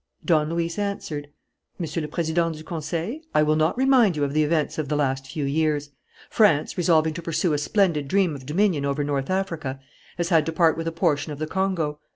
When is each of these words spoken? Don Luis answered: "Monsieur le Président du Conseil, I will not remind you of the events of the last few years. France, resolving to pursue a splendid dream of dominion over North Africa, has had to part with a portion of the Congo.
Don 0.25 0.49
Luis 0.49 0.79
answered: 0.79 1.27
"Monsieur 1.77 2.01
le 2.01 2.07
Président 2.07 2.51
du 2.51 2.63
Conseil, 2.63 3.21
I 3.35 3.43
will 3.43 3.55
not 3.55 3.77
remind 3.77 4.15
you 4.15 4.23
of 4.23 4.33
the 4.33 4.41
events 4.41 4.79
of 4.79 4.89
the 4.89 4.95
last 4.95 5.27
few 5.27 5.45
years. 5.45 5.91
France, 6.27 6.75
resolving 6.75 7.13
to 7.13 7.21
pursue 7.21 7.53
a 7.53 7.59
splendid 7.59 8.07
dream 8.07 8.33
of 8.35 8.47
dominion 8.47 8.83
over 8.83 9.03
North 9.03 9.29
Africa, 9.29 9.79
has 10.17 10.29
had 10.29 10.43
to 10.47 10.51
part 10.51 10.75
with 10.75 10.87
a 10.87 10.91
portion 10.91 11.31
of 11.31 11.37
the 11.37 11.45
Congo. 11.45 11.99